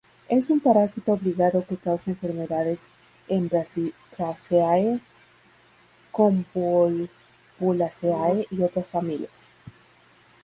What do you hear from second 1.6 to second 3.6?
que causa enfermedades en